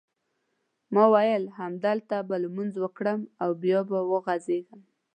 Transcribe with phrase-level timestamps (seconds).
[0.93, 4.81] ما وېل همدلته به لمونځ وکړم او بیا به وغځېږم.